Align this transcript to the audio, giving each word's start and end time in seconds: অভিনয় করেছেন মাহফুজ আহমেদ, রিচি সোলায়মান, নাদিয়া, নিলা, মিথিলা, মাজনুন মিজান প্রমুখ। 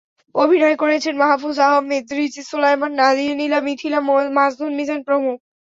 অভিনয় 0.35 0.75
করেছেন 0.75 1.13
মাহফুজ 1.17 1.57
আহমেদ, 1.61 2.05
রিচি 2.11 2.41
সোলায়মান, 2.43 2.91
নাদিয়া, 2.93 3.33
নিলা, 3.35 3.59
মিথিলা, 3.67 3.99
মাজনুন 4.37 4.71
মিজান 4.79 4.99
প্রমুখ। 5.07 5.37